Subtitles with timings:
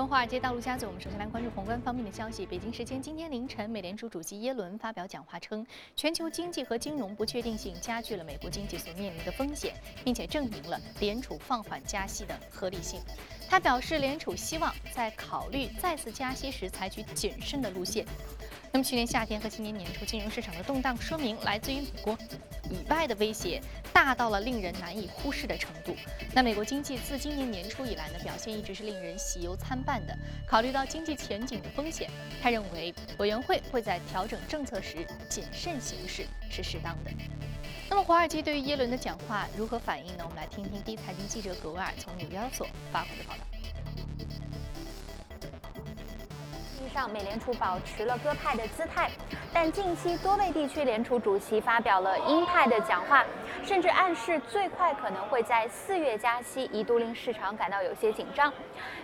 [0.00, 2.46] 从华尔街到陆家嘴，我们首先来关注宏观方面的消息。
[2.46, 12.98] 北京时间今天凌晨，美联储主席耶伦发表讲话称，全球经济和金融不确定性加剧了美国经济所面临的风险，并且证明了联储放缓加息的合理性。
[13.46, 18.06] 他表示，联储希望在考虑再次加息时采取谨慎的路线。
[18.72, 22.16] 那么，去年夏天和今年年初金融市场的动荡，说明来自于美国
[22.70, 23.60] 以外的威胁
[23.92, 25.96] 大到了令人难以忽视的程度。
[26.32, 30.16] 那美国经济自今年年初以来呢，表现一直是令人喜忧参半的。
[30.46, 32.08] 考虑到经济前景的风险，
[32.40, 37.10] 他认为委员会会在调整政策时谨慎行事是适当的。
[37.88, 40.22] 那么，华尔街对于耶伦的讲话如何反应呢？
[40.22, 43.44] 我们来听听第一财经记者格威尔从纽交所发回的报道。
[46.88, 49.10] 上，美联储保持了鸽派的姿态，
[49.52, 53.24] 但近期多位地区联储主席发表了鹰派的讲话，
[53.62, 58.52] 甚至暗示最快可能会在四月加息，一度令市场感到有些紧张。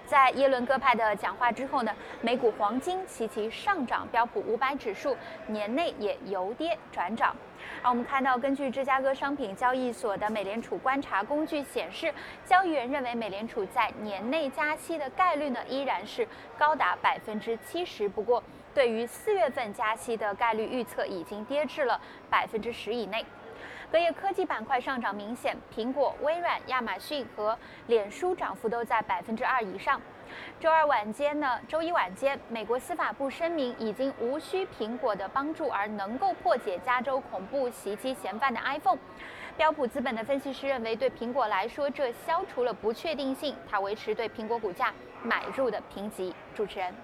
[0.07, 5.16] 在耶伦鸽派的讲话之后呢，美股黄金齐齐上涨，标普五百指数
[5.47, 7.37] 年内也由跌转涨。
[7.83, 12.13] 而我们看到，根据芝加哥商品交易所的美联储观察工具显示，
[12.45, 16.27] 交易员认为美联储在年内加息的概率呢依然是
[16.59, 18.09] 高达百分之七十。
[18.09, 18.43] 不过，
[18.75, 23.25] 对于四月份加息的概率预测已经跌至了百分之十以内。
[23.91, 27.57] 隔夜科技板块上涨明显，苹果、微软、亚马逊和
[27.87, 30.01] 脸书涨幅都在百分之二以上。
[30.60, 38.99] 周二晚间呢，周一晚间，美国司法部声明，已经无需苹果的帮助而能够破解加州恐怖袭击嫌犯的 iPhone。
[39.57, 46.35] 标普资本的分析师认为，对苹果来说，这消除了不确定性，它维持对苹果股价买入的评级。
[46.54, 46.95] 主持人。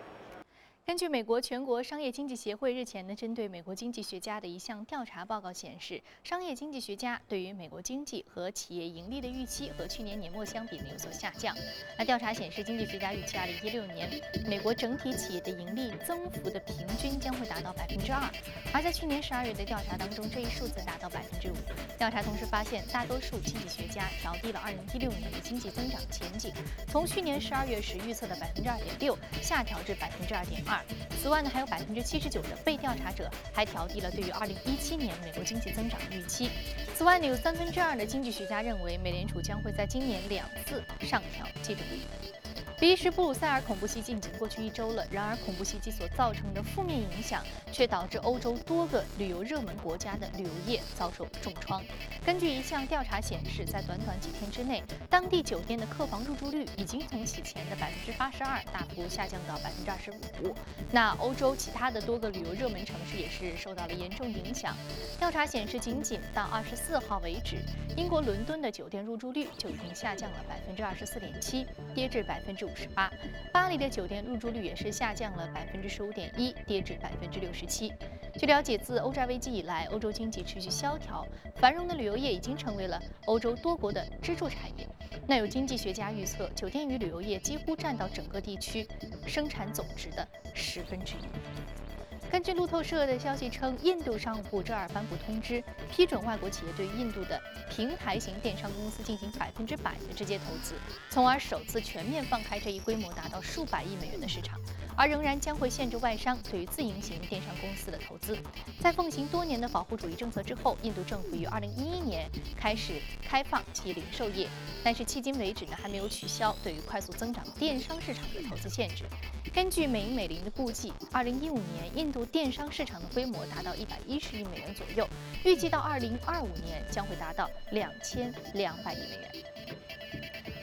[0.84, 11.56] 根据美国全国商业经济协会日前呢，针对美国经济学家的一项调查报告显示，商业经济学家对于美国经济和企业盈利的预期和去年年末相比呢有所下降。
[11.96, 14.10] 那调查显示，经济学家预期2016年
[14.46, 18.28] 美国整体企业的盈利增幅的平均将会达到百分之二，
[18.74, 21.54] 而在去年12月的调查当中，这一数字达到百分之五。
[21.96, 26.52] 调查同时发现，大多数经济学家调低了2016年的经济增长前景，
[26.88, 30.60] 从去年12月时预测的百分之二点六下调至百分之二点。
[30.72, 30.80] 二。
[31.20, 36.48] 此外呢，还有百分之七十九的被调查者还调低了对于二零一七年美国经济增长预期。
[36.96, 42.41] 此外呢，有三分之二的经济学家认为美联储将会在今年两次上调基准利率。
[42.82, 51.80] 比利时布鲁塞尔恐怖袭击已经过去一周了，然而恐怖袭击所造成的负面影响却导致欧洲多个旅游热门国家的旅游业遭受重创。
[52.26, 60.52] 根据一项调查显示，在短短几天之内，当地酒店的客房入住率已经从此前的百分之八十二大幅下降到百分之二十五。
[60.90, 64.76] 那欧洲其他的多个旅游热门城市也是受到了严重影响。
[65.20, 67.58] 调查显示，仅仅到二十四号为止，
[67.96, 72.71] 英国伦敦的酒店入住率就已经下降了百分之二十四点七，跌至百分之五。
[72.74, 73.12] 十八，
[73.52, 77.92] 巴黎的酒店入住率也是下降了百分之十五点一，跌至百分之六十七。
[78.38, 84.88] 据了解，自欧债危机以来，欧洲经济持续萧条，繁荣的旅游业已经成为了欧洲多国的支柱产业。
[85.26, 88.88] 那有经济学家预测，酒店与旅游业几乎占到整个地区
[89.26, 91.91] 生产总值的十分之一。
[92.32, 97.38] 根据路透社的消息称，印度商务部周二颁布通知，批准外国企业对印度的
[97.68, 100.74] 平台型电商公司进行百分之百的直接投资，
[101.10, 104.58] 从而首次全面放开这一规模达到数百亿美元的市场。
[104.96, 108.36] 而仍然将会限制外商对于自营型电商公司的投资。
[108.78, 114.48] 在奉行多年的保护主义政策之后，印度政府于2011年开始开放其零售业，
[114.82, 119.04] 但是迄今为止呢，还没有取消对于快速增长电商市场的投资限制。
[119.52, 125.06] 根据美银美林的估计，2015年印度电商市场的规模达到110亿美元左右，
[125.44, 129.30] 预计到2025年将会达到2200亿美元。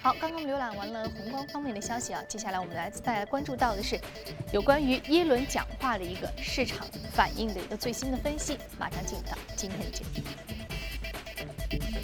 [0.01, 3.99] 好，刚刚浏览完了宏观方面的消息啊，接下来我们来再来关注到的是
[4.51, 11.98] 有关于耶伦讲话的一个市场反应的一个最新的分析，马上进入到今天的节目。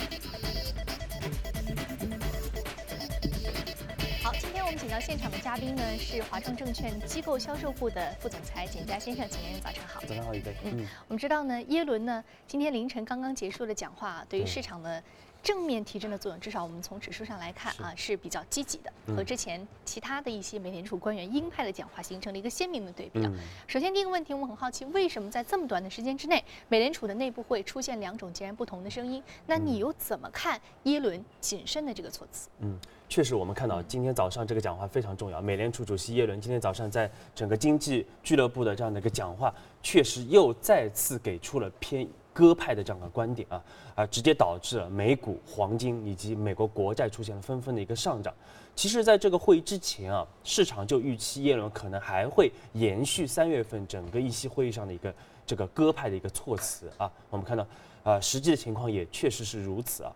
[4.85, 9.99] 请到现场的嘉宾呢是华创证券机构销售部的副总裁简佳先生，简先生早上好。
[10.02, 10.55] 早上好，一位。
[10.64, 15.02] 嗯，我们知道呢，耶伦呢今天凌晨刚刚结束的讲话，对于市场的。
[15.41, 23.22] 正面提振的作用，至少我们从指数上来看啊，是比较积极的，和之前其他的一些美联储官员鹰派的讲话形成了一个鲜明的对比。
[23.67, 29.22] 首先，第一个问题，我们很好奇，为什么在这么短的时间之内，美联储的内部会出现两种截然不同的声音？
[29.46, 32.49] 那你又怎么看耶伦谨慎的这个措辞？
[32.61, 35.41] 嗯，确实，我们看到今天早上这个讲话非常重要。
[35.41, 42.07] 美联储主席耶伦今天早上在整个经济俱乐部的这样的一个讲话，确实又再次给出了偏。
[42.35, 43.63] 鸽派的这样的观点啊
[43.96, 48.34] 啊，直接导致了美股、黄金以及美国国债出现了纷纷的一个上涨。
[48.75, 55.16] 其实，在这个会议之前啊，市场就预期耶伦可能还会延续三月份整个议息会议上的一个
[55.47, 57.09] 这个鸽派的一个措辞啊。
[57.29, 57.66] 我们看到，
[58.03, 60.13] 啊，实际的情况也确实是如此啊。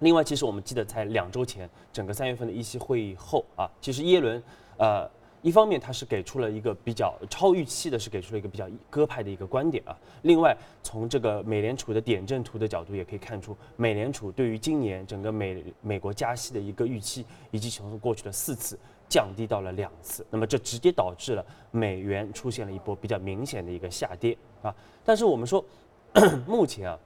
[0.00, 4.42] 另外，其实我们记得在两周前，整个三月份的议息会议后啊，其实耶伦，
[4.78, 5.10] 呃。
[5.44, 9.94] 一方面，他是给出了一个比较超预期的，是给出了一个比较鸽派的一个观点啊。
[10.22, 20.26] 另外，从这个美联储的点阵图的角度，也可以看出，美联储对于今年整个美美国加息的一个预期，已经从过去的四次降低到了两次。
[20.30, 24.74] 那么，这直接导致了美元出现了一波比较明显的一个下跌啊。
[25.04, 25.62] 但是我们说，
[26.48, 26.98] 目前啊，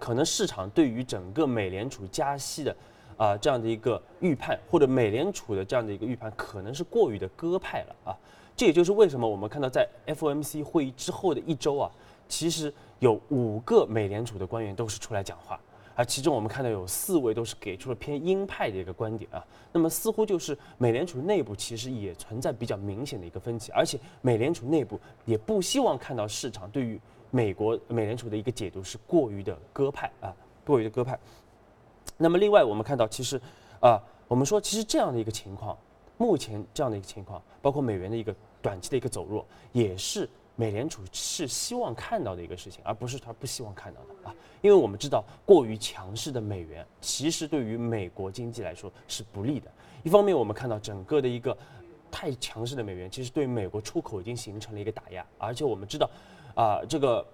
[0.00, 2.74] 可能市场对于整个美联储加息的。
[3.16, 8.16] 啊，这样的一个预判，或者美联储的这样的一个预判，可能是过于的鸽派了啊。
[8.56, 11.90] 这也就是为什么我们看到在 FOMC 会议之后的一周啊，
[12.28, 15.60] 其实有五个美联储的官员都是出来讲话，
[15.94, 19.44] 而其中我们看到有四位都是给出了偏鹰派的一个观点啊。
[19.70, 26.98] 那么似乎就是美联储内部其实也存在比较明显的一个分歧，而且美联储内部也不希望看到市场对于
[27.30, 30.34] 美国美联储的一个解读是过于的鸽派啊，
[30.64, 31.18] 过于的鸽派。
[32.16, 33.40] 那么另外，我们看到其实，
[33.80, 35.76] 啊，我们说其实这样的一个情况，
[36.18, 44.34] 目前这样的一个情况，包括美元的一个短期的一个走弱，也是美联储是希望看到的一个事情，而不是他不希望看到的啊。
[44.60, 49.70] 因为我们知道，过于强势的美元，其实对于美国经济来说是不利的。
[50.02, 51.56] 一方面，我们看到整个的一个
[52.10, 56.10] 太强势的美元，其实对美国出口已经形成了一个打压，而且我们知道，
[56.54, 57.26] 啊，这个，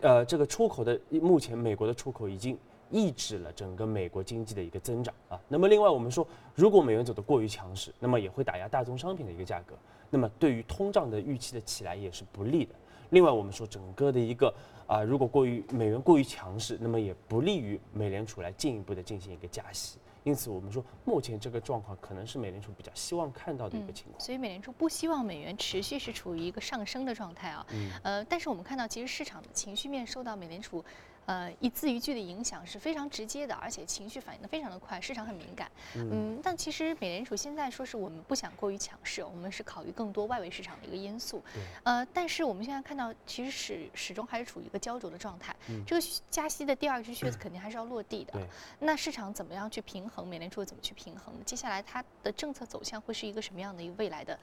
[0.00, 2.58] 呃，这个出口的目前美国的出口已经。
[2.90, 5.40] 抑制了整个美国经济的一个增长啊。
[5.48, 9.74] 那么另外我们说，如果美元走得过于强势，那么也会打压大宗商品的一个价格，
[10.10, 12.72] 那么对于通胀的预期的起来也是不利的。
[13.10, 14.54] 另外我们说整个的一个
[14.86, 19.98] 啊，如果过于美元过于强势，那么也不利于美联储来进一步的进行一个加息。
[20.24, 24.20] 因此我们说目前这个状况可能是美联储比较希望看到的一个情况。
[24.20, 27.66] 所以美联储不希望美元持续是处于一个上升的状态啊。
[27.72, 27.90] 嗯。
[28.02, 30.84] 呃，但是我们看到其实市场的情绪面受到美联储。
[31.26, 35.70] 呃，一字一句的影响是非常直接的，而且情绪反应的非常的快，市场很敏感。
[35.94, 41.42] 嗯，但其实美联储现在说是我们不想过于强势，我们是考虑更多外围市场的一个因素。
[41.82, 45.54] 呃，但是我们现在看到，其实始始终还是处于一个焦灼的状态。
[45.68, 45.82] 嗯。
[45.86, 48.34] 这个加息的第二只靴子 肯定还是要落地的。
[48.80, 50.26] 那市场怎么样去平衡？
[50.26, 51.34] 美联储怎么去平衡？
[51.44, 54.38] 接下来它的政策走向会是一个什么样的一个未来的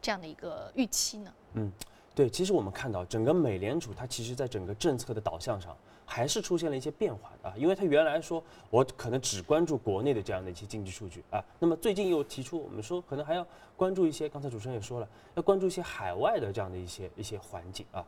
[0.00, 1.34] 这样的一个预期呢？
[1.54, 1.72] 嗯，
[2.14, 5.76] 对，其实我们看到整个美联储它其实在整个政策的导向上。
[6.12, 13.46] 还是出现了一些变化啊，因为它原来说我可能只关注国内的这样的一些经济数据啊，那么最近又提出我们说可能还要
[13.76, 18.04] 关注一些，刚才主持人也说了，要关注一些海外的这样的一些一些环境啊。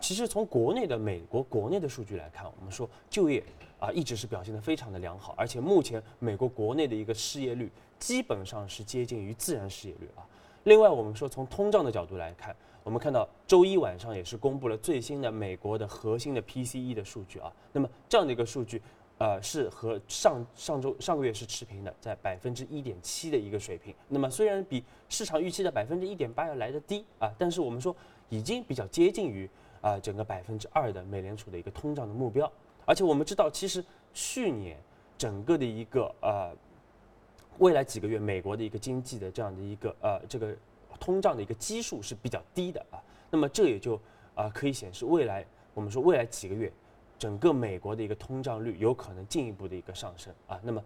[0.00, 3.40] 其实从国内的美国国内的数据来看，我们说就业
[3.78, 7.70] 啊一直是表现的非常的良好，而且目前美国国内的一个失业率
[8.00, 10.26] 基本上是接近于自然失业率啊。
[10.64, 12.52] 另外我们说从通胀的角度来看。
[12.84, 18.80] 我们看到周一晚上也是公布了最新的美国的核心的 PCE 的数据啊，那么这样的一个数据，
[19.16, 23.94] 呃，是和上上周上个月是持平的，在百分之一点七的一个水平。
[24.06, 27.96] 那么虽然比市场预期的百分之一点八要来的低啊，但是我们说
[28.28, 29.48] 已经比较接近于
[29.80, 32.50] 啊整个百分之二的美联储的一个通胀的目标。
[32.84, 33.82] 而且我们知道，其实
[34.12, 34.78] 去年
[35.16, 36.54] 整个的一个呃
[37.60, 40.54] 未来几个月美国的一个经济的这样的一个呃这个。
[41.00, 44.00] 通胀的一个基数是比较低的啊，那么这也就
[44.34, 46.72] 啊可以显示未来我们说未来几个月，
[47.18, 50.82] 整个美国的一个通胀率有可能进一步的一个上升啊，那么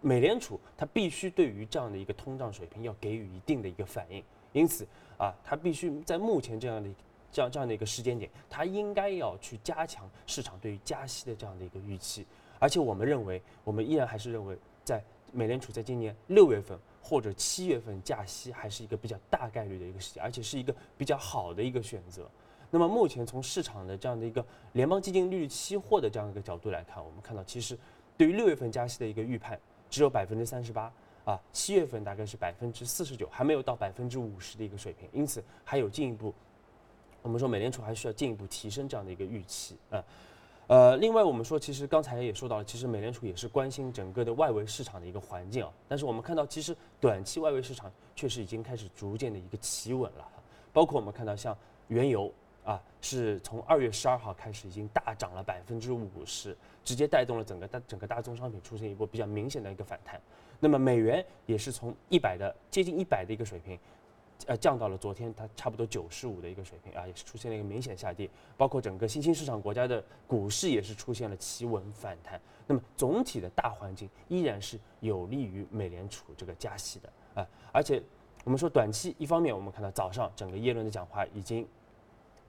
[0.00, 4.22] 美联储它必须对于这样的一个通胀水平要给予一定的一个反应，
[4.52, 4.86] 因此
[5.16, 6.90] 啊它必须在目前这样的
[7.30, 12.26] 这样这样的一个时间点，它应该要去加强市场对于加息的这样的一个预期，
[12.58, 16.78] 而且我们认为我们依然还是认为在美联储在今年六月份。
[17.02, 22.30] 或者七月份加息还是一个比较大概率的一个事情，而且是一个比较好的一个选择。
[22.70, 24.42] 那么目前从市场的这样的一个
[24.72, 27.76] 联邦基金利率期货的这样一个角度来看，我们看到其实
[28.16, 30.90] 对于六月份加息的一个预判只有百分之三十八
[31.24, 36.32] 啊，七月份大概是百分之四十九，还没有到百分之五十的一个水平，因此还有进一步，
[37.20, 40.02] 我们说美联储还需要进一步提升这样的一个预期啊。
[40.68, 45.72] 呃另外我们说，其实刚才也说到了，其实美联储也是关心整个的外围市场的一个环境啊。
[45.88, 50.26] 但是我们看到，其实短期外围市场确实已经开始逐渐的一个企稳了。
[50.72, 51.56] 包括我们看到，像
[51.88, 52.32] 原油
[52.64, 60.18] 啊，是从二月十二号开始已经大涨了百分之五十，直接带动了整个大整个大宗商品出现一波比较明显的一个反弹。
[60.58, 63.78] 那么美元也是从一百的接近一百的一个水平，
[64.46, 68.28] 呃降到了昨天它差不多九十五的一个水平啊，也是出现了一个明显下跌。
[68.56, 72.40] 包括整个新兴市场国家的股市也是出现了企稳反弹。
[72.66, 78.02] 那么总体的大环境依然是有利于美联储这个加息的啊，而且
[78.44, 81.66] 我们说短期一方面我们看到早上整个耶伦的讲话已经。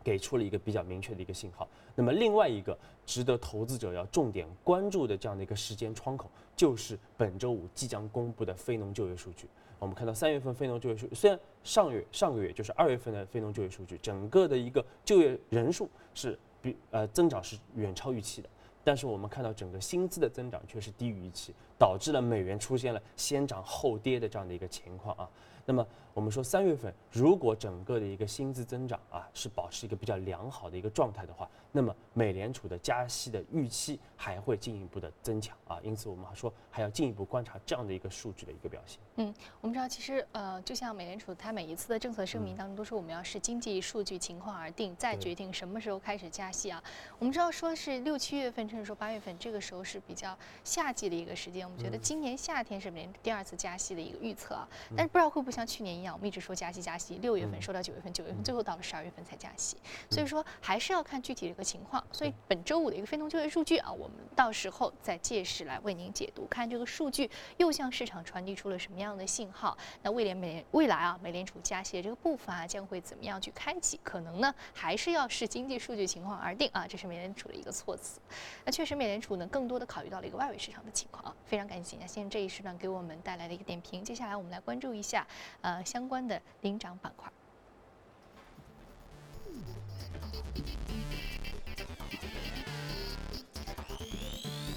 [0.04, 1.66] 给出了一个比较明确的一个信号。
[1.96, 9.48] 那么另外一个值得投资者要重点关注的这样的一个时间窗口，就是本周五即将公布的非农就业数据。
[9.84, 18.48] 我们看到三月份非农就业数，虽然上月上个月就是二月份的非农就业数据，整个的一个就业人数是比呃增长是远超预期的，
[18.82, 25.30] 但是我们看到整个薪资的增长却是低于预期，导致了美元出现了先涨后跌的这样的一个情况啊。
[25.65, 39.00] 那么我们说三月份如果整个的一个薪资增长啊是保持一个比较良好的一个状态的话，那么美联储的加息的预期还会进一步的增强啊，因此我们还说还要进一步观察这样的一个数据的一个表现。
[39.15, 46.84] 嗯，我们知道其实呃就像美联储它每一次的政策声明当中都说我们要视经济数据情况而定，再决定什么时候开始加息啊。
[47.17, 59.78] 我们知道说是六七月份甚至说八月份这个时候是比较夏季的一个时间，我们觉得今年夏天是美联储第二次加息的一个预测啊，但是不知道会不会像去年一样，我们一直说加息加息，六月份说到九月份，九月份最后到了十二月份才加息，
[60.10, 62.04] 所以说还是要看具体的一个情况。
[62.12, 69.78] 所以本周五的一个非农就业数据啊，我们到时候再届时来为您解读，看这个数据又向市场传递出了什么样的信号。
[70.02, 74.00] 那未联美未来啊，美联储加息的这个步伐将会怎么样去开启？
[74.04, 78.20] 可能呢还是要视经济数据情况而定啊，这是美联储的一个措辞。
[78.66, 81.36] 那确实美联储呢更多的考虑到了一个外围市场的情况啊。
[81.46, 84.04] 非常感谢啊，现在这一时段给我们带来的一个点评。
[84.04, 85.28] 接下来我们来关注一下
[85.62, 86.24] 呃相关。
[86.26, 87.30] 的领涨板块，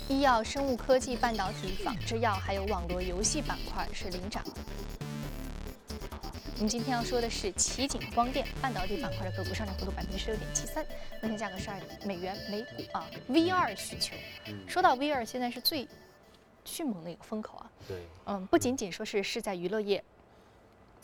[0.09, 4.43] 医药、生物科技、半导体、仿制药，还有网络游戏板块是领涨。
[6.55, 10.85] 我们今天要说的是奇景光电半导体板块的个股上涨幅度百分之十六点七三，
[11.23, 13.09] 目前价格十二美元每股啊。
[13.29, 14.17] V 二需求，
[14.67, 15.87] 说到 V 二，现在是最
[16.65, 17.71] 迅猛的一个风口啊。
[17.87, 20.03] 对，嗯，不仅仅说是是在娱乐业。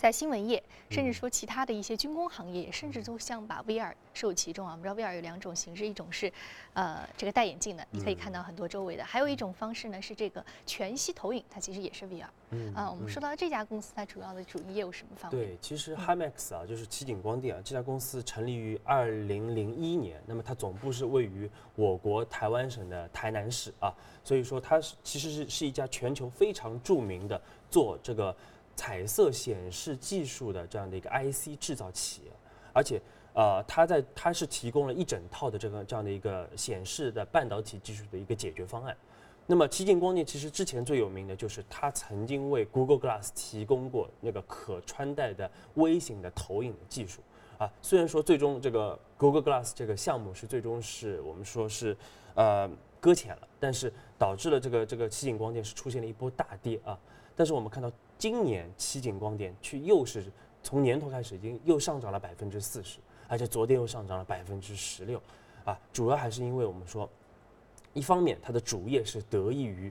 [0.02, 4.73] 在新闻业，甚至说其他的一些军工行业，甚至都像把 VR 收其中啊。
[4.73, 6.32] 我们知道 VR 有两种形式，一种是，
[6.73, 12.26] 呃，这个戴眼镜的，你可以看到很多周围的；还有一种方式呢，是这个全息投影，它其实也是 VR。
[12.50, 15.47] 嗯啊，我们说到这家公司，它主要的主营业务什么方面？
[15.47, 23.94] 对，其实 Himax 啊，就是奇景光电啊，这家公司成立于二零零一年，那么它总部是位于我国台湾省的台南市啊，
[24.25, 27.40] 所以说它是其实是是一家全球非常著名的
[27.71, 28.35] 做这个。
[28.75, 32.31] 彩色显示技术的这样的一个 IC 制造企业，
[32.73, 33.00] 而且，
[33.35, 38.97] 呃，它在它是提供了一整套的这个这样的一个显示的半导体技术的一个解决方案。
[39.47, 47.21] 那么，奇景光电其实之前最有名的就是它曾经为 Google Glass 提供过那个可穿戴的微型的投影的技术
[47.59, 47.71] 啊。
[47.83, 51.97] 虽然说最终这个 Google Glass 这个项目是最终是我们说是
[52.35, 56.97] 呃搁浅了，但是导致了这个这个奇景光电是出现了一波大跌啊。
[57.36, 57.90] 但是我们看到。
[58.18, 60.30] 今年奇景光电却又是
[60.62, 65.20] 从年头开始已经又上涨了百分之四十，而且昨天又上涨了百分之十六，
[65.64, 67.10] 啊，主要还是因为我们说，
[67.92, 69.90] 一方面它的主业是得益于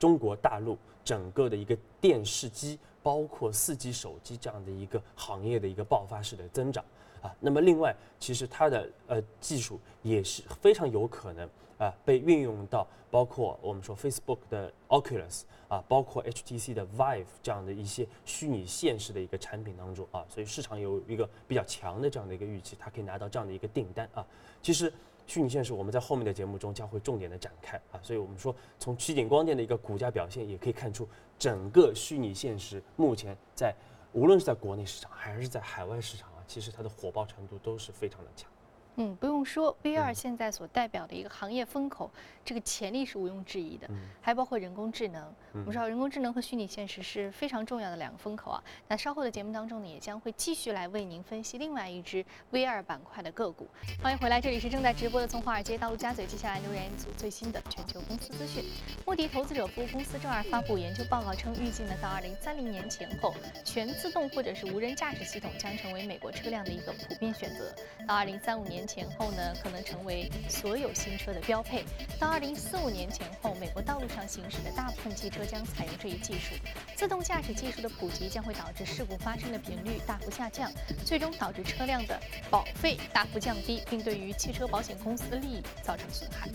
[0.00, 6.84] 中国大陆整个的一个电视机，包括四 G 手机这样的一个行业的一个爆发式的增长，
[7.22, 11.48] 啊，那么另外其实它的呃技术也是非常有可能。
[11.80, 24.22] 啊，被运用到包括我们说 Facebook 的 Oculus 啊，包括 HTC 的 Vive 这样的一些虚拟现实的一个产品当中啊，所以市场有一个比较强的这样的一个预期，它可以拿到这样的一个订单啊。
[24.60, 24.92] 其实
[25.26, 31.08] 虚拟现实我们在后面的节目中将会重点的展开啊，所以我们说从奇景光电的一个股价表现也可以看出，
[31.40, 33.74] 整个虚拟现实目前在
[34.12, 38.50] 无论是在国内市场还是在海外市场啊，其实它的火爆程度都是非常的强。
[38.96, 42.10] 嗯，不用说，VR 现在所代表的一个行业风口，
[42.44, 43.88] 这个潜力是毋庸置疑的。
[44.20, 48.62] 还包括人工智能，我们知道人工智能和虚拟现实是非常重要的两个风口啊。
[48.88, 53.68] 那稍后的节目当中呢，也将会继续来为您分析另外一只 VR 板块的个股。
[54.02, 58.64] 欢迎回来，这里是正在直播的从华尔街到陆家嘴，接下来留言一组最新的全球公司资讯。
[59.06, 63.32] 穆迪投资者服务公司周二发布研究报告称，预计呢到二零三零年前后，
[63.64, 67.72] 全自动或者是无人驾驶系统将成为美国车辆的一个普遍选择。
[68.06, 68.79] 到二零三五年。
[68.86, 71.84] 前后呢，可能成为所有新车的标配。
[72.18, 76.54] 到二零四五年前后，美国道路上行驶的大部分汽车将采用这一技术。
[76.96, 80.70] 自动驾驶技术的普及将会导致事故发生的频率大幅下降，
[81.04, 82.20] 最终导致车辆的
[82.50, 86.48] 保费大幅降低，并对于汽车保险公司的利益造成损害。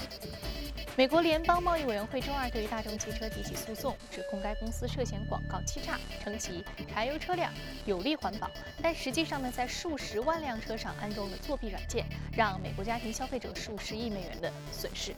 [0.97, 7.51] 美国联邦贸易委员会周二对于大众汽车提起诉讼，指控该公司涉嫌广告欺诈，称其柴油车辆
[7.85, 8.49] 有利环保，
[8.81, 15.15] 但实际上呢，在数十万辆车上安装了作弊软件，让美国家庭消费者数十亿美元的损失。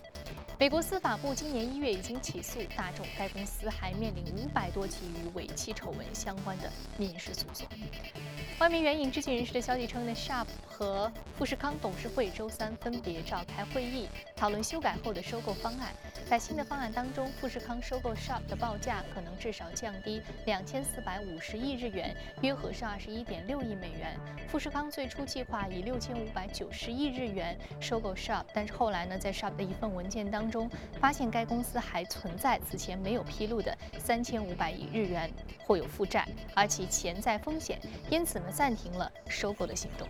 [0.60, 7.68] 美国司法部今年一月已经起诉大众，该公司还面临五百多起与尾气丑闻相关的民事诉讼。
[8.60, 15.94] 外媒援引知情人士的消息称，呢 Sharp 和富士康董事会周三分别召开会议，讨论修改后的收购方案。
[16.28, 24.20] 在新的方案当中，富士康收购 Sharp 的报价可能至少降低两千四百五十亿日元，约合是二十一点六亿美元。
[24.48, 30.68] 富士康最初计划以六千五百九十亿日元收购 Sharp，但是后来呢，在 Sharp 的一份文件当中，
[31.00, 35.32] 发现该公司还存在此前没有披露的三千五百亿日元
[35.68, 38.46] 或有负债，而其潜在风险，因此呢。
[38.58, 40.08] 暂停了收购的行动。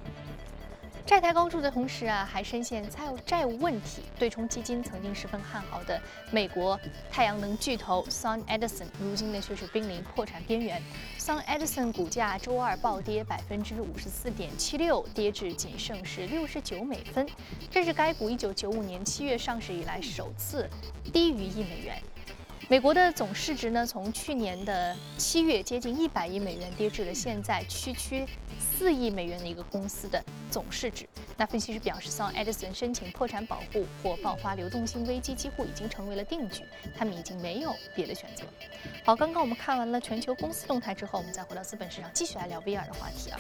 [1.06, 4.04] 债台高筑的同时啊，还深陷债务债务问题。
[4.18, 6.80] 对冲基金曾经十分看好的美国
[7.12, 10.82] 太阳能巨头 Sun Edison，如今呢却是濒临破产边缘。
[11.20, 17.28] Sun Edison 股价周二暴跌百分之五十四点七六，跌至仅剩是六十九美分，
[17.70, 20.70] 这是该股一九九五年七月上市以来首次
[21.12, 22.02] 低于一美元。
[22.70, 28.26] 美国的总市值呢，从去年的七月接近一百亿美元，跌至了现在区区
[28.60, 30.22] 四亿美元的一个公司的
[30.52, 31.08] 总市值。
[31.38, 36.64] 那分析师表示，Sun Edison 申请破产保护或爆发流动性危机，几乎已经成为了定局，
[36.98, 38.44] 他们已经没有别的选择。
[39.06, 43.40] 好，刚刚我们看完了全球公司动态之后，我们再回到资本市场，继续来聊 VR 的话题啊。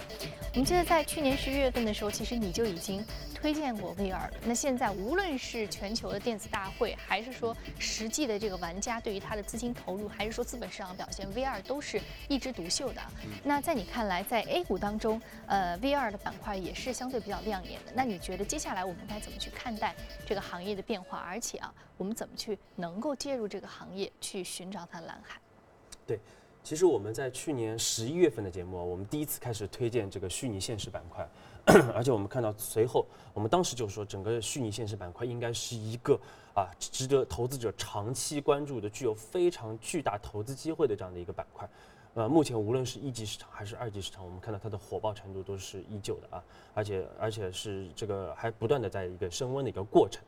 [0.54, 3.04] 我们记得在去年十一月份的时候，其实你就已经
[3.36, 4.32] 推荐过 VR 了。
[4.46, 13.02] 那现在无论是全球的电子大会，还是说实际的这个玩家对于它的资金投入，还是说资本市场表现，VR 都是一枝独秀的。
[13.44, 17.92] 那在你看来，在 A 股当中，呃，VR 的板块也是相对比较亮眼的。
[17.94, 19.96] 那你觉得接下来我们该怎么去看待
[20.26, 21.18] 这个行业的变化？
[21.18, 25.40] 而且啊，我们怎么去能够介入这个行业，去寻找它的蓝海？
[26.06, 26.20] 对，
[26.64, 31.28] 其实我们在去年十一月份的节目，我们第一次开始推荐这个虚拟现实板块，
[31.94, 36.18] 而且我们看到随后，我们当时就说，整个虚拟现实板块应该是一个
[36.54, 41.70] 啊值得投资者长期关注的、具有非常巨大投资机会的这样的一个板块。
[42.14, 46.44] 呃，目前无论是一级市场还是二级市场，我们看到它的火爆程度都是依旧的啊，
[46.74, 50.24] 而且而且是这个还不断的在一个升温的一个过程。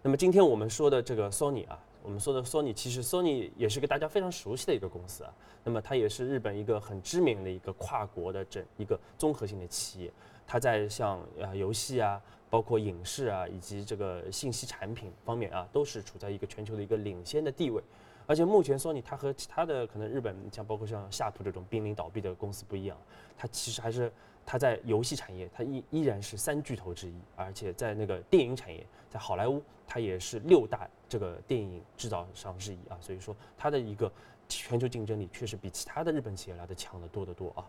[0.00, 1.78] 那么今天我们说的这个 Sony 啊。
[2.04, 5.32] 我们说的 Sony，其实 Sony 也是个大家非常熟悉的一个公司啊。
[5.64, 10.12] 那么它也是日本一个很知名的一个跨国的整一个综合性的企业。
[10.46, 17.82] 它在像啊游戏啊，包括影视啊，以及这个信息产品方面啊，都是处在一个全球的一个领先的地位。
[18.26, 22.98] 而且目前 Sony 它和其他的可能日本像包括像夏普这种濒临倒闭的公司不一样，
[23.36, 24.12] 它其实还是。
[24.46, 32.98] 它在游戏产业，它依依然是三巨头之一，而且在那个电影产业，在好莱坞，它也是六大这个电影制造商之一啊。
[33.00, 34.12] 所以说，它的一个
[34.48, 37.64] 全球竞争力确实比其他的日本企业来的强得多得多啊。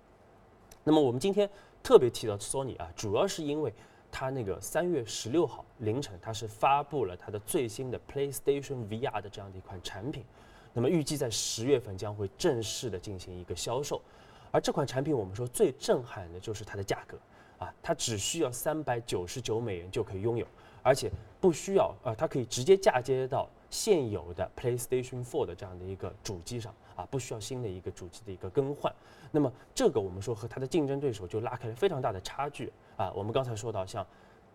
[0.83, 1.49] 那么我们今天
[1.81, 3.73] 特别提到索尼啊，主要是因为
[4.11, 10.23] 它那个三月十六号凌晨，它是发布了它的最新的 PlayStation VR 的这样的一款产品，
[10.73, 14.01] 那么预计在十月份将会正式的进行一个销售。
[14.55, 17.17] 而这款产品，我们说最震撼的就是它的价格
[17.57, 20.47] 啊，它只需要三百九十九美元就可以拥有，
[20.81, 28.89] 而且不需要呃，它可以直接嫁接到现有的 PlayStation 4的这样的一个主机上啊，不需要新的一个主机的一个更换。
[29.29, 33.11] 那么这个我们说和它的竞争对手就拉开了非常大的差距啊。
[33.13, 34.07] 我们刚才说到像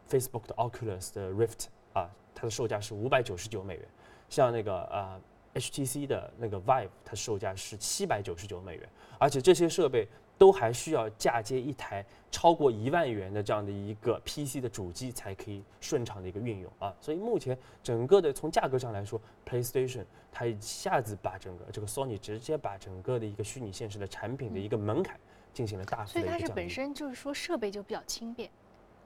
[0.09, 3.87] Facebook 的 Oculus 的 Rift 啊，它的售价是五百九十九美元，
[4.31, 5.21] 像那个啊。
[5.55, 10.07] HTC 的那个 Vive，它售价是七百九十九美元，而且这些设备
[10.39, 16.95] 都还需要嫁接一台超过一万元的这样的一个 PC 的主机才可以顺畅的一个运用啊。
[17.01, 25.19] 所以目前整个的从价格上来说，PlayStation 它一下子把整个这个 Sony 直接把整个的一个虚拟现实的产品的一个门槛
[25.53, 28.49] 进行了大幅的所以它是本身就是说设备就比较轻便，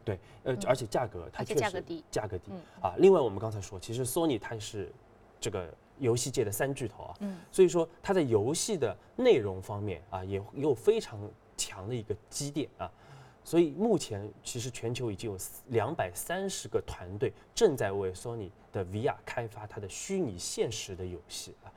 [0.05, 2.53] 对，呃，而且价格它确实价格低，价格低
[2.83, 2.95] 啊。
[2.99, 4.93] 另外我们刚才说，其实 Sony 它是
[5.41, 5.75] 这个。
[5.99, 11.19] 游戏界的三巨头啊，嗯，所以说它在游戏的内容方面啊，也也有非常
[11.57, 12.91] 强的一个积淀啊，
[13.45, 21.71] 所以目前其实全球已经有两百三十个团队正在为 Sony 的 VR 开发它的虚拟现实的游戏啊，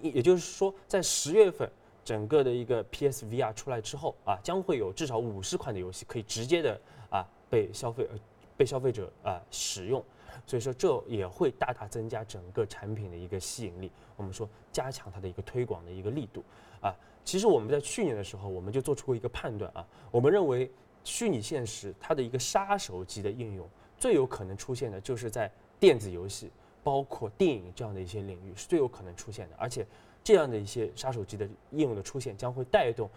[0.00, 1.70] 也就是说，在十月份
[2.04, 8.08] 整个的一个 PSVR 出来之后啊，将会有至少五十款的游戏可以直接的啊被消费
[8.56, 10.02] 被消费者啊使用，
[10.46, 13.90] 所以说这也会大大增加整个产品的一个吸引力。
[14.16, 16.42] 我们说加强它的一个推广的一个力度
[16.80, 16.94] 啊。
[17.24, 20.70] 其实我们在去年的时候，我们就做出过一个判断啊，我们认为
[21.04, 26.50] 虚拟现实它的一个杀手级的应用，最有可能出现的就是在电子游戏，
[26.82, 29.86] 包括电影这样的一些领域是最有可能出现的，而且
[30.24, 33.10] 这样的一些杀手级的应用的出现，将会带动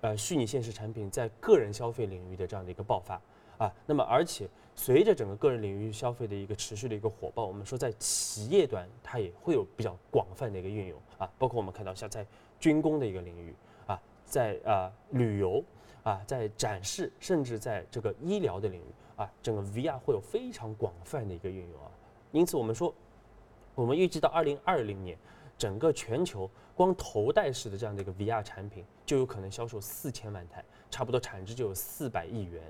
[0.00, 3.20] 呃虚拟现实产品在个人消费领域的这样的一个爆发
[3.58, 3.70] 啊。
[3.84, 12.26] 那么而且随着整个个人领域消费的一个持续的一个火爆，我们说在企业端它也会有比较广泛的一个运用啊，包括我们看到像在
[12.58, 13.54] 军工的一个领域
[13.86, 15.62] 啊，在啊旅游
[16.02, 18.84] 啊，在展示，甚至在这个医疗的领域
[19.16, 21.90] 啊，整个 VR 会有非常广泛的一个运用啊。
[22.32, 22.92] 因此，我们说，
[23.74, 25.16] 我们预计到二零二零年，
[25.58, 32.62] 整个全球光头戴式的这样的一个 VR 产品就有可能销售四千万台，差不多产值就有四百亿元。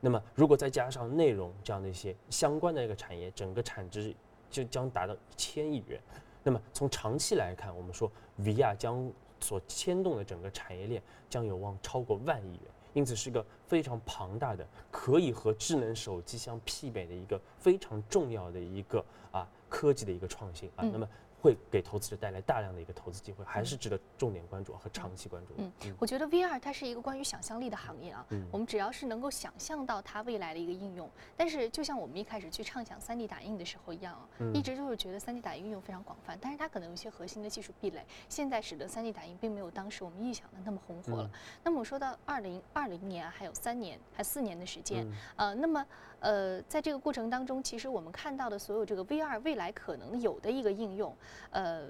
[0.00, 4.14] 那么，如果再加上内容这样的一些相关的一个产业，整个产值
[4.48, 6.00] 就将达到一千亿元。
[6.42, 12.62] 那么，从长期来看，我们说 VR 将所牵动的整个产业链将有望超过万亿元，
[12.94, 20.84] 因此是一个非常庞大的，可以和智能手机相媲美的一个非常重要的一个啊科技的一个创新啊。
[20.84, 21.08] 那么。
[21.40, 25.54] 会给投资者带来大量的一个投资机会，还是值得重点关注和长期关注。
[25.56, 28.26] 嗯，我觉得 VR 它是一个关于想象力的行业啊。
[28.30, 41.30] 嗯，我们只要是能够想象到它未来的一个应用，但是就像我们一开始去畅想 3D 打印的时候一样啊，一直就是觉得 3D 打印应用非常广泛，但是它可能有一些核心的技术壁垒，现在使得 3D 打印并没有当时我们预想的那么红火了。
[41.62, 45.86] 那么我说到2020年还有三年还四年的时间，呃，那么
[46.20, 51.16] 呃，在这个过程当中，其实我们看到的所有这个 VR 未来可能有的一个应用。
[51.50, 51.82] 呃，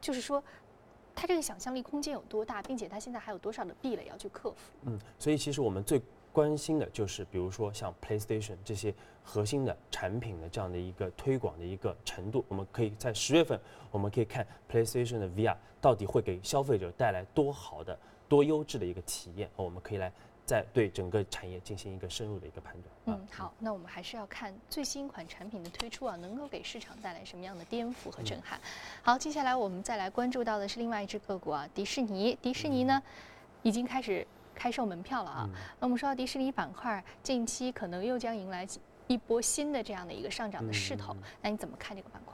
[0.00, 0.42] 就是说，
[1.14, 4.72] 它这个想象力空间有多大，并且它现在还有多少的壁垒要去克服？
[4.82, 6.00] 嗯，所以其实我们最
[6.32, 12.44] 关心的就是，比如说像 PlayStation 这些核心的产品的这样的一个推广的一个程度。
[12.48, 17.98] 我们可以在十月份，我们可以看 PlayStation 的 VR 到底会给消费者带来多好的、
[18.28, 19.50] 多优质的一个体验。
[19.56, 20.12] 我们可以来。
[20.44, 23.18] 在对整个产业进行一个深入的一个判断。
[23.18, 28.60] 嗯，好，那我们还是要看最新一款产品的推出啊，能够给市场带来什么样的颠覆和震撼。
[29.02, 32.36] 好，接下来我们再来关注到的是另外一只个股啊，迪士尼。
[32.42, 33.02] 迪士尼呢，
[33.62, 35.48] 已经开始开售门票了啊。
[35.78, 38.66] 那我们说到迪士尼板块，近期可能又将迎来
[39.06, 41.16] 一波新的这样的一个上涨的势头。
[41.40, 42.31] 那你怎么看这个板块？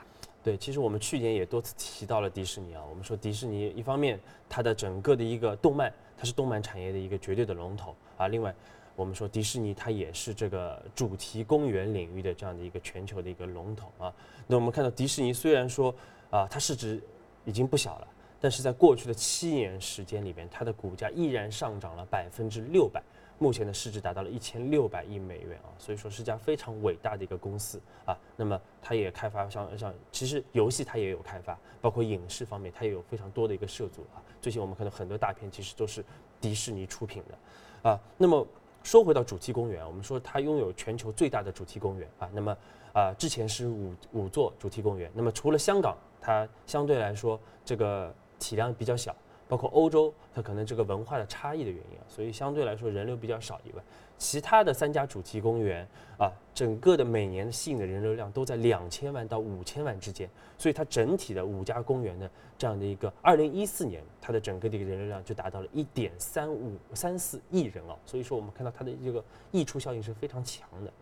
[0.49, 2.83] 对，其实我们去年也多次提到了迪士尼啊。
[2.89, 5.93] 我们说迪士尼一方面它的整个的一个动漫。
[6.17, 8.29] 它是动漫产业的一个绝对的龙头啊。
[8.29, 8.53] 另外，
[8.97, 14.13] 我们说迪士尼它也是这个主题公园领域的这样的一个全球的一个龙头啊。
[14.47, 15.95] 那我们看到迪士尼虽然说
[16.31, 16.99] 啊，它市值
[17.45, 18.09] 已经不小了，
[18.41, 23.01] 但是在过去的七年时间里边，它的股价依然上涨了百分之六百。
[23.39, 28.17] 目前的市值达到了一千六百亿美元啊，所以说是家非常伟大的一个公司啊。
[28.37, 34.19] 那么它也开发像像，其实游戏它也有开发，包括影视方面它也有非常多的一个涉足啊。
[34.41, 36.05] 最近我们看到很多大片其实都是
[36.41, 38.01] 迪士尼出品的啊。
[38.17, 38.47] 那么
[38.83, 42.29] 说回到主题公园，我们说它拥有全球最大的主题公园啊。
[42.33, 42.57] 那么
[42.93, 49.15] 啊，之前是五五座主题公园，那么除了香港，它相对来说这个体量比较小。
[49.49, 53.83] 包括欧洲，它可能这个文化的差异的原因啊，所以相对来说人流比较少以外，
[54.19, 70.93] 其他的三家主题公园啊，整个的每年吸引的人流量都在两千万到五千万之间，所以它整体的五家公园的这样的一个二零一四年，它的整个的一个人流量就达到了一点三五三四亿人啊，所以说我们看到它的这个溢出效应是非常强的。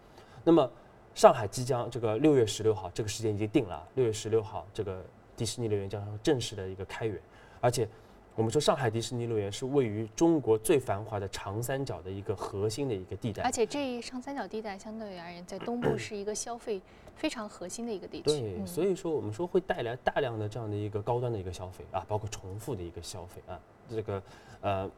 [0.45, 0.71] 那么
[1.17, 5.05] 上海即将这个六月十六号这个时间已经定了，六月十六号这个
[5.37, 7.21] 迪士尼乐园将正式的一个开园，
[7.61, 7.89] 而且。
[8.37, 16.83] 我们说上海迪士尼乐园是位于中国最繁华的长三角的一个核心的一个地带，而且这长三角地带相对而言，在东部是一个消费
[17.15, 18.25] 非常核心的一个地区。
[18.25, 24.23] 对，所以说我们说会带来大量的这样的一个高端的一个消费啊，包括重复的一个消费啊，这个
[24.61, 24.91] 呃。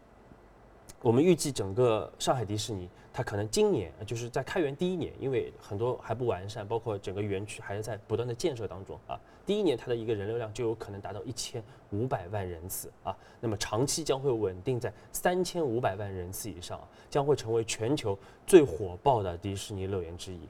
[1.00, 9.16] 我们预计整个上海迪士尼，它可能今年就是在开园第一年，因为很多还不完善，包括整个园区还是在不断的建设当中啊。
[9.48, 20.40] 第一年它的一个人流量就有可能达到一千五百万人次啊，那么长期将会稳定在三千五百万人次以上，将会成为全球最火爆的迪士尼乐园之一。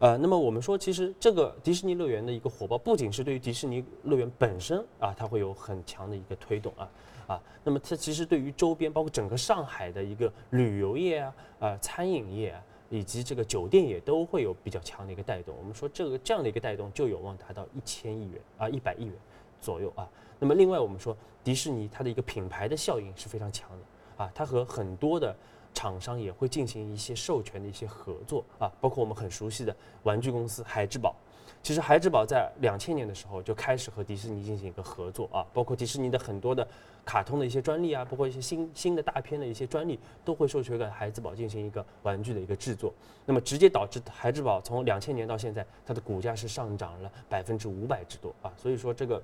[0.00, 6.90] 呃，那么我们说，其实这个迪士尼乐园的一个火爆，不仅是对于迪士尼乐园本身啊，它会有很强的一个推动啊。
[7.28, 12.60] 啊，那么它其实对于周边，包括整个上海的一个旅游业啊、啊餐饮业啊，
[12.92, 15.56] 以及这个酒店也都会有比较强的一个带动。
[15.58, 19.14] 我们说这个这样的一个带动就有望达到一千亿元啊、一百亿元
[19.62, 20.06] 左右啊。
[20.38, 25.34] 那么另外我们说迪士尼它的一个品牌的效应是非常强的啊，它和很多的
[25.72, 31.16] 厂商也会进行一些授权的一些合作啊，包括我们很熟悉的玩具公司海之宝。
[31.62, 36.66] 其实孩之宝在两千年的时候就开始和迪士尼进行一个合作啊，包括迪士尼的很多的
[37.04, 42.92] 卡通的一些专利啊，包括一些新新的大片的一些专利，都会授权给孩之宝进行一个玩具的一个制作。
[43.24, 49.22] 那么直接导致孩之宝从两千年到现在，它的股价是上涨了百分之五百之多啊，所以说这个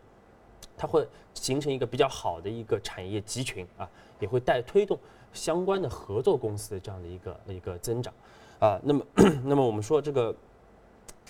[0.77, 4.97] 它会形成一个比较好的一个产业集群啊，也会带推动
[5.33, 8.15] 相关的合作公司的这样的一个一个增长
[8.61, 8.81] 啊。
[8.85, 9.05] 那么
[9.43, 10.33] 那么我们说这个。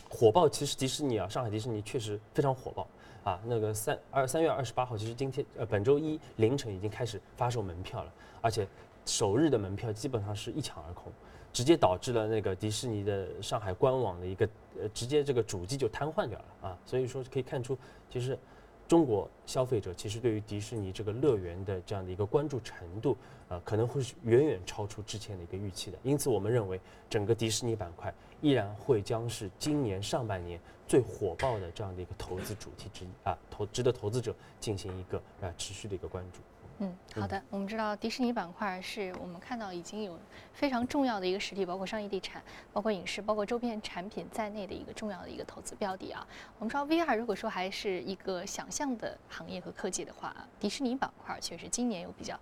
[0.09, 2.87] 火爆，其实迪士尼啊，上海迪士尼确实非常火爆
[3.25, 3.41] 啊。
[3.47, 8.67] 那个三二三月二十八号，其实今天呃本周一凌晨已经开始发售门票了，而且
[9.07, 11.13] 首日的门票基本上是一抢而空，
[11.53, 14.49] 直接导致了那个迪士尼的上海官网的一个
[14.81, 16.79] 呃直接这个主机就瘫痪掉了啊。
[16.85, 17.77] 所以说可以看出，
[18.11, 18.39] 其实。
[18.87, 23.15] 中国消费者其实对于迪士尼这个乐园的这样的一个关注程度，
[23.51, 25.99] 呃，可能会是远远超出之前的一个预期的。
[26.03, 26.81] 因此，我们认为
[27.11, 36.41] 整个迪士尼板块依然会将是今年上半年最火爆的这样的一个投资主题之一啊，投值得投资者进行一个啊持续的一个关注。
[36.81, 37.43] 嗯，好的。
[37.51, 40.17] 我们知道迪士尼板块是我们看到已经有
[40.53, 42.41] 非常重要的一个实体，包括商业地产、
[42.73, 46.25] 包括影视、包括周边产品在内的一个重要的一个投资标的啊。
[46.61, 52.39] 我们知道 VR 如果说还是一个想象的行业和科技的话啊，迪士尼板块确实今年有比较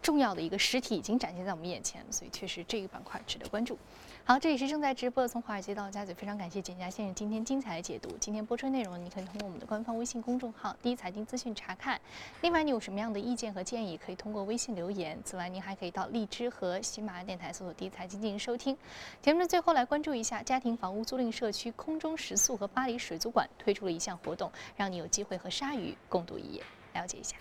[0.00, 3.78] 重要的一个实体已经展现在我们眼前，所以确实这个板块值得关注。
[4.28, 8.10] 好，这里是正在直播的从华尔街到家嘴，非常感谢简家先生今天精彩的解读。
[8.18, 12.00] 今天播出内容，你可以通过我们的官方微信公众号“第一财经资讯”查看。
[12.40, 15.16] 另外，你有什么样的意见和建议，可以通过微信留言。
[15.24, 18.76] 此外，您还可以到荔枝和喜马拉雅电台搜索“第一财经”进行收听。
[19.22, 26.60] 节目的最后，来关注一下家庭房屋租赁社区空中食宿和巴黎水族馆推出了一项活动，让你有机会和鲨鱼共度一夜。
[26.94, 27.36] 了解一下。